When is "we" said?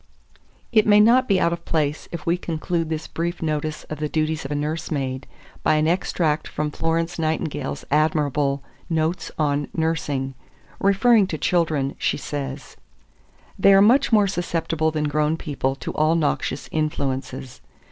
2.25-2.35